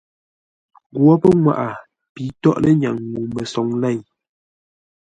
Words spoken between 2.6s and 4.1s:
lə́nyaŋ ŋuu məsoŋ lěi,